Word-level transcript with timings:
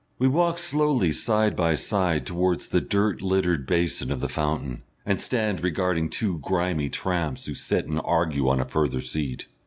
We 0.17 0.27
walk 0.27 0.57
slowly 0.57 1.11
side 1.11 1.55
by 1.55 1.75
side 1.75 2.25
towards 2.25 2.67
the 2.69 2.81
dirt 2.81 3.21
littered 3.21 3.67
basin 3.67 4.11
of 4.11 4.19
the 4.19 4.27
fountain, 4.29 4.81
and 5.05 5.21
stand 5.21 5.61
regarding 5.63 6.09
two 6.09 6.39
grimy 6.39 6.89
tramps 6.89 7.45
who 7.45 7.53
sit 7.53 7.85
and 7.85 8.01
argue 8.03 8.49
on 8.49 8.59
a 8.59 8.65
further 8.65 9.01
seat. 9.01 9.45